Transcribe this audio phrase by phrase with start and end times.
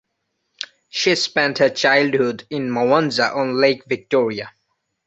[0.89, 4.51] She spent her childhood in Mwanza on Lake Victoria.